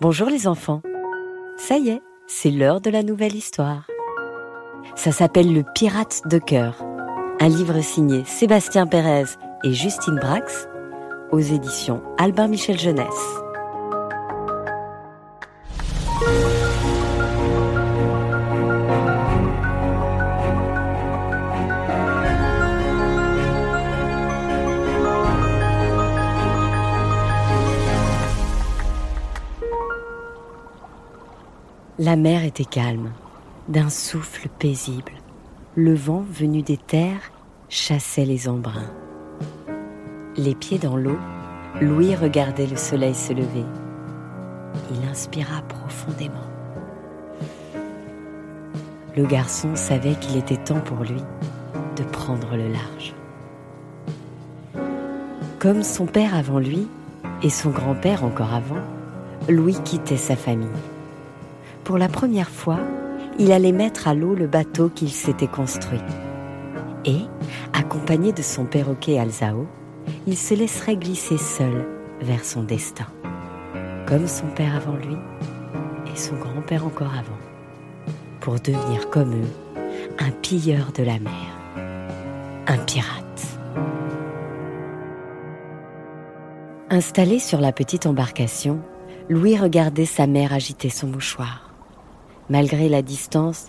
[0.00, 0.80] Bonjour les enfants.
[1.56, 3.88] Ça y est, c'est l'heure de la nouvelle histoire.
[4.94, 6.84] Ça s'appelle Le Pirate de cœur,
[7.40, 9.24] un livre signé Sébastien Pérez
[9.64, 10.68] et Justine Brax
[11.32, 13.42] aux éditions Albin Michel Jeunesse.
[32.08, 33.10] La mer était calme,
[33.68, 35.12] d'un souffle paisible.
[35.74, 37.30] Le vent venu des terres
[37.68, 38.90] chassait les embruns.
[40.34, 41.18] Les pieds dans l'eau,
[41.82, 43.66] Louis regardait le soleil se lever.
[44.90, 46.48] Il inspira profondément.
[49.14, 51.22] Le garçon savait qu'il était temps pour lui
[51.96, 53.14] de prendre le large.
[55.58, 56.88] Comme son père avant lui
[57.42, 58.80] et son grand-père encore avant,
[59.50, 60.68] Louis quittait sa famille
[61.88, 62.80] pour la première fois,
[63.38, 66.02] il allait mettre à l'eau le bateau qu'il s'était construit.
[67.06, 67.22] Et,
[67.72, 69.66] accompagné de son perroquet Alzao,
[70.26, 71.88] il se laisserait glisser seul
[72.20, 73.06] vers son destin,
[74.06, 75.16] comme son père avant lui
[76.12, 77.38] et son grand-père encore avant,
[78.40, 79.78] pour devenir comme eux
[80.18, 81.56] un pilleur de la mer,
[82.66, 83.58] un pirate.
[86.90, 88.78] Installé sur la petite embarcation,
[89.30, 91.67] Louis regardait sa mère agiter son mouchoir.
[92.50, 93.66] Malgré la distance,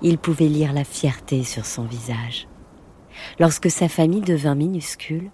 [0.00, 2.48] il pouvait lire la fierté sur son visage.
[3.38, 5.30] Lorsque sa famille devint minuscule,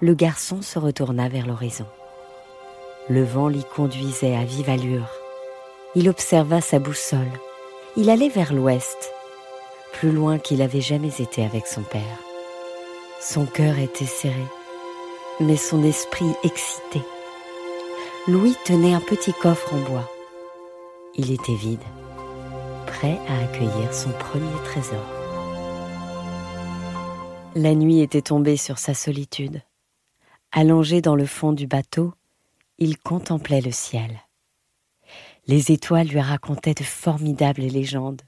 [0.00, 1.86] le garçon se retourna vers l'horizon.
[3.10, 5.10] Le vent l'y conduisait à vive allure.
[5.94, 7.20] Il observa sa boussole.
[7.96, 9.12] Il allait vers l'ouest,
[9.92, 12.02] plus loin qu'il avait jamais été avec son père.
[13.20, 14.34] Son cœur était serré,
[15.40, 17.00] mais son esprit excité.
[18.26, 20.08] Louis tenait un petit coffre en bois.
[21.14, 21.82] Il était vide
[22.88, 25.04] prêt à accueillir son premier trésor.
[27.54, 29.62] La nuit était tombée sur sa solitude.
[30.52, 32.14] Allongé dans le fond du bateau,
[32.78, 34.20] il contemplait le ciel.
[35.46, 38.22] Les étoiles lui racontaient de formidables légendes.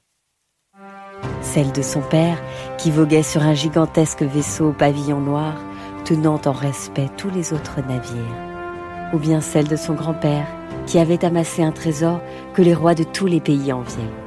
[1.41, 2.41] Celle de son père,
[2.77, 5.59] qui voguait sur un gigantesque vaisseau au pavillon noir,
[6.05, 9.13] tenant en respect tous les autres navires.
[9.13, 10.47] Ou bien celle de son grand-père,
[10.85, 12.21] qui avait amassé un trésor
[12.53, 14.20] que les rois de tous les pays enviaient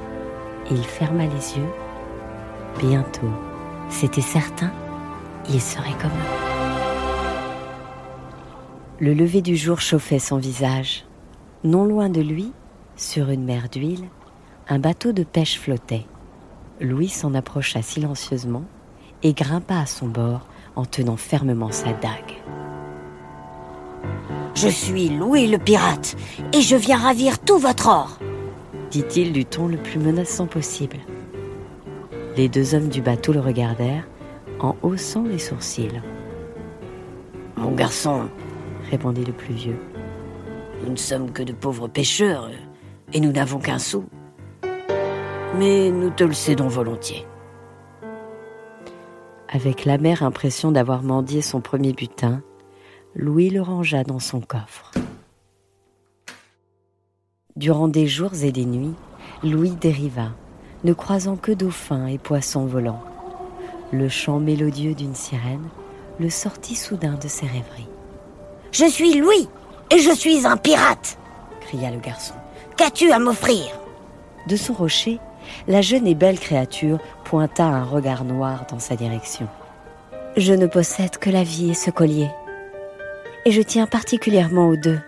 [0.70, 1.70] il ferma les yeux.
[2.78, 3.30] Bientôt,
[3.88, 4.72] c'était certain,
[5.48, 6.54] il serait comme eux.
[9.00, 11.04] Le lever du jour chauffait son visage.
[11.62, 12.52] Non loin de lui,
[12.96, 14.04] sur une mer d'huile,
[14.68, 16.06] un bateau de pêche flottait.
[16.80, 18.64] Louis s'en approcha silencieusement
[19.22, 22.42] et grimpa à son bord en tenant fermement sa dague.
[24.54, 26.16] Je suis Louis le pirate
[26.52, 28.18] et je viens ravir tout votre or
[28.94, 30.98] dit-il du ton le plus menaçant possible.
[32.36, 34.06] Les deux hommes du bateau le regardèrent
[34.60, 36.00] en haussant les sourcils.
[37.56, 38.28] Mon garçon,
[38.92, 39.80] répondit le plus vieux,
[40.84, 42.48] nous ne sommes que de pauvres pêcheurs
[43.12, 44.04] et nous n'avons qu'un sou.
[45.58, 47.26] Mais nous te le cédons volontiers.
[49.48, 52.42] Avec l'amère impression d'avoir mendié son premier butin,
[53.16, 54.92] Louis le rangea dans son coffre.
[57.56, 58.96] Durant des jours et des nuits,
[59.44, 60.30] Louis dériva,
[60.82, 63.00] ne croisant que dauphins et poissons volants.
[63.92, 65.68] Le chant mélodieux d'une sirène
[66.18, 67.86] le sortit soudain de ses rêveries.
[68.72, 69.48] Je suis Louis
[69.92, 71.16] et je suis un pirate
[71.60, 72.34] cria le garçon.
[72.76, 73.66] Qu'as-tu à m'offrir?
[74.48, 75.20] De son rocher,
[75.68, 79.46] la jeune et belle créature pointa un regard noir dans sa direction.
[80.36, 82.30] Je ne possède que la vie et ce collier.
[83.44, 84.98] Et je tiens particulièrement aux deux,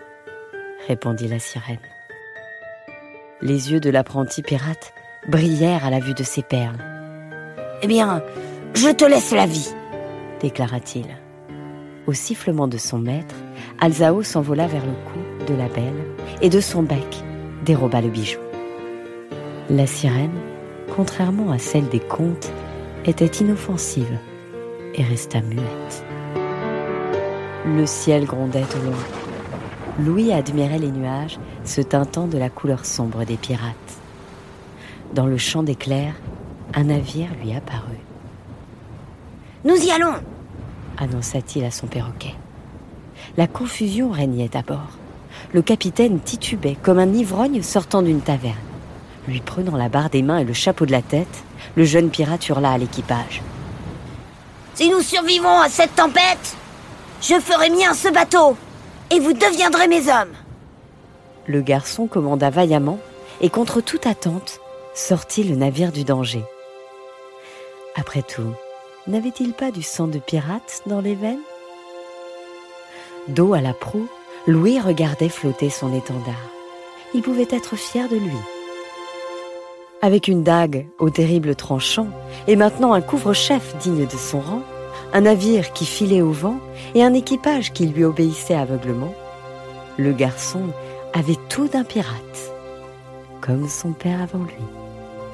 [0.87, 1.77] répondit la sirène.
[3.41, 4.93] Les yeux de l'apprenti pirate
[5.27, 6.83] brillèrent à la vue de ces perles.
[7.83, 8.23] Eh bien,
[8.73, 9.69] je te laisse la vie,
[10.41, 11.05] déclara-t-il.
[12.07, 13.35] Au sifflement de son maître,
[13.79, 16.03] Alzao s'envola vers le cou de la belle
[16.41, 17.23] et de son bec
[17.63, 18.39] déroba le bijou.
[19.69, 20.39] La sirène,
[20.95, 22.51] contrairement à celle des contes,
[23.05, 24.17] était inoffensive
[24.95, 26.03] et resta muette.
[27.65, 29.26] Le ciel grondait au loin.
[29.99, 33.73] Louis admirait les nuages se teintant de la couleur sombre des pirates.
[35.13, 36.13] Dans le champ d'éclairs,
[36.75, 37.97] un navire lui apparut.
[39.65, 40.13] Nous y allons
[40.99, 42.33] annonça-t-il à son perroquet.
[43.37, 44.97] La confusion régnait à bord.
[45.53, 48.55] Le capitaine titubait comme un ivrogne sortant d'une taverne.
[49.27, 51.43] Lui prenant la barre des mains et le chapeau de la tête,
[51.75, 53.41] le jeune pirate hurla à l'équipage.
[54.73, 56.55] Si nous survivons à cette tempête,
[57.21, 58.55] je ferai mien ce bateau
[59.11, 60.33] et vous deviendrez mes hommes.
[61.47, 62.99] Le garçon commanda vaillamment
[63.41, 64.59] et contre toute attente
[64.93, 66.43] sortit le navire du danger.
[67.95, 68.53] Après tout,
[69.07, 71.39] n'avait-il pas du sang de pirate dans les veines?
[73.27, 74.07] Dos à la proue,
[74.45, 76.35] Louis regardait flotter son étendard.
[77.13, 78.37] Il pouvait être fier de lui.
[80.01, 82.07] Avec une dague au terrible tranchant
[82.47, 84.61] et maintenant un couvre-chef digne de son rang,
[85.13, 86.59] un navire qui filait au vent
[86.95, 89.13] et un équipage qui lui obéissait aveuglement,
[89.97, 90.61] le garçon
[91.13, 92.53] avait tout d'un pirate,
[93.41, 94.63] comme son père avant lui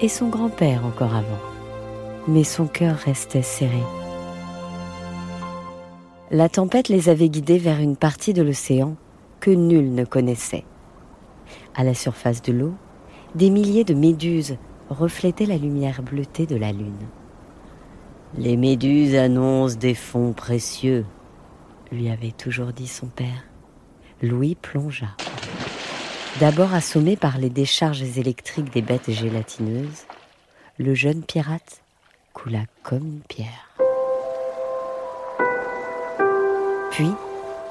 [0.02, 1.42] et son grand-père encore avant.
[2.28, 3.84] Mais son cœur restait serré.
[6.32, 8.96] La tempête les avait guidés vers une partie de l'océan
[9.40, 10.64] que nul ne connaissait.
[11.76, 12.74] À la surface de l'eau,
[13.36, 14.58] des milliers de méduses
[14.90, 17.08] reflétaient la lumière bleutée de la lune.
[18.36, 21.06] Les méduses annoncent des fonds précieux,
[21.92, 23.46] lui avait toujours dit son père.
[24.24, 25.16] Louis plongea.
[26.40, 30.08] D'abord assommé par les décharges électriques des bêtes gélatineuses,
[30.80, 31.84] le jeune pirate
[32.34, 33.70] coula comme une pierre.
[36.90, 37.12] Puis,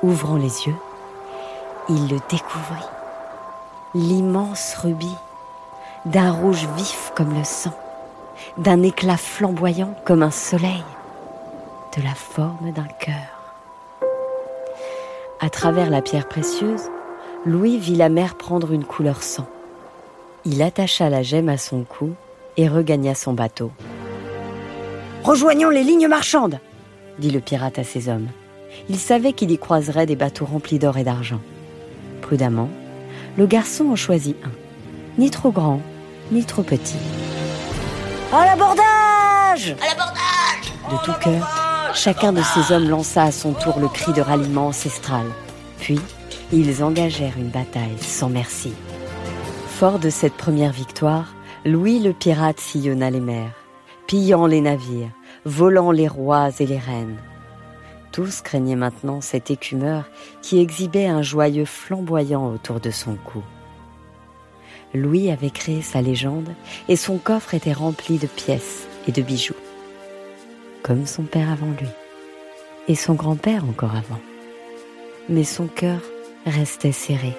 [0.05, 0.77] ouvrant les yeux,
[1.89, 2.87] il le découvrit.
[3.95, 5.17] L'immense rubis,
[6.07, 7.77] d'un rouge vif comme le sang,
[8.59, 10.85] d'un éclat flamboyant comme un soleil,
[11.97, 13.43] de la forme d'un cœur.
[15.41, 16.89] À travers la pierre précieuse,
[17.45, 19.47] Louis vit la mer prendre une couleur sang.
[20.45, 22.11] Il attacha la gemme à son cou
[22.57, 23.73] et regagna son bateau.
[25.25, 26.59] Rejoignons les lignes marchandes,
[27.19, 28.29] dit le pirate à ses hommes.
[28.89, 31.41] Il savait qu'il y croiserait des bateaux remplis d'or et d'argent.
[32.21, 32.69] Prudemment,
[33.37, 34.51] le garçon en choisit un,
[35.19, 35.81] ni trop grand,
[36.31, 37.22] ni trop petit.
[38.35, 43.79] À l'abordage À l'abordage De tout cœur, chacun de ces hommes lança à son tour
[43.79, 45.27] le cri de ralliement ancestral.
[45.81, 46.01] Puis,
[46.51, 48.73] ils engagèrent une bataille sans merci.
[49.67, 51.35] Fort de cette première victoire,
[51.67, 53.53] Louis le pirate sillonna les mers,
[54.07, 55.11] pillant les navires,
[55.45, 57.19] volant les rois et les reines.
[58.13, 60.05] Tous craignaient maintenant cet écumeur
[60.41, 63.43] qui exhibait un joyeux flamboyant autour de son cou.
[64.95, 66.51] Louis avait créé sa légende
[66.89, 69.57] et son coffre était rempli de pièces et de bijoux,
[70.83, 71.89] comme son père avant lui,
[72.89, 74.21] et son grand-père encore avant.
[75.29, 76.01] Mais son cœur
[76.45, 77.33] restait serré.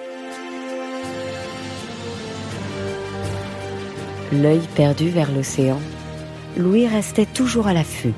[4.32, 5.78] L'œil perdu vers l'océan,
[6.56, 8.14] Louis restait toujours à l'affût,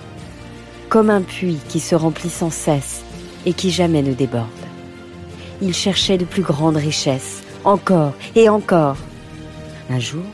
[0.89, 3.03] comme un puits qui se remplit sans cesse
[3.45, 4.47] et qui jamais ne déborde.
[5.61, 8.97] Il cherchait de plus grandes richesses, encore et encore.
[9.91, 10.25] Un jour,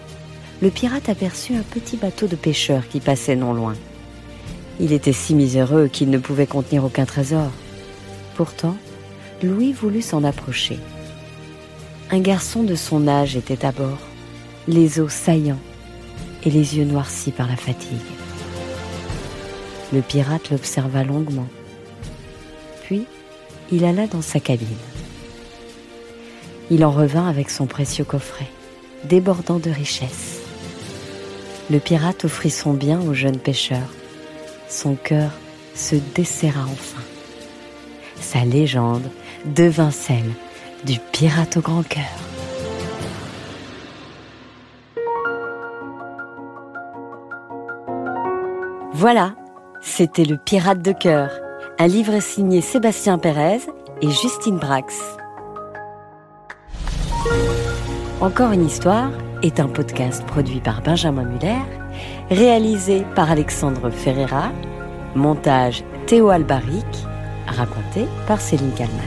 [0.62, 3.74] le pirate aperçut un petit bateau de pêcheurs qui passait non loin.
[4.80, 7.50] Il était si miséreux qu'il ne pouvait contenir aucun trésor.
[8.34, 8.76] Pourtant,
[9.42, 10.78] Louis voulut s'en approcher.
[12.10, 13.98] Un garçon de son âge était à bord,
[14.68, 15.60] les os saillants
[16.44, 17.98] et les yeux noircis par la fatigue.
[19.92, 21.48] Le pirate l'observa longuement.
[22.84, 23.04] Puis,
[23.70, 24.68] il alla dans sa cabine.
[26.70, 28.48] Il en revint avec son précieux coffret,
[29.04, 30.40] débordant de richesses.
[31.70, 33.88] Le pirate offrit son bien au jeune pêcheur.
[34.68, 35.30] Son cœur
[35.74, 37.02] se desserra enfin.
[38.20, 39.08] Sa légende
[39.44, 40.32] devint celle
[40.84, 42.02] du pirate au grand cœur.
[48.92, 49.34] Voilà,
[49.80, 51.30] c'était Le Pirate de cœur,
[51.78, 53.60] un livre signé Sébastien Pérez
[54.00, 54.94] et Justine Brax.
[58.22, 59.10] Encore une histoire
[59.42, 61.58] est un podcast produit par Benjamin Muller,
[62.30, 64.52] réalisé par Alexandre Ferreira,
[65.16, 66.86] montage Théo Albaric,
[67.48, 69.00] raconté par Céline Kalman.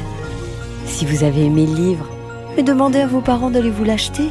[0.86, 2.10] Si vous avez aimé le livre,
[2.62, 4.28] demandez à vos parents d'aller vous l'acheter.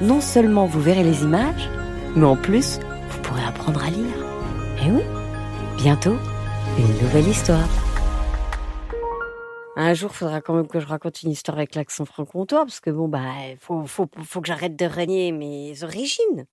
[0.00, 1.68] Non seulement vous verrez les images,
[2.16, 4.16] mais en plus, vous pourrez apprendre à lire.
[4.82, 5.02] Eh oui,
[5.76, 6.16] bientôt,
[6.78, 7.68] une nouvelle histoire.
[9.84, 12.78] Un jour, il faudra quand même que je raconte une histoire avec l'accent franc-comtois, parce
[12.80, 13.20] que bon, bah,
[13.58, 16.46] faut, faut, faut que j'arrête de régner mes origines.